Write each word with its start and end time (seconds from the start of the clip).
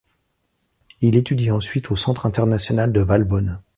Il 1.01 1.15
étudie 1.15 1.51
ensuite 1.51 1.91
au 1.91 1.95
Centre 1.95 2.25
international 2.25 2.91
de 2.91 3.01
Valbonne. 3.01 3.61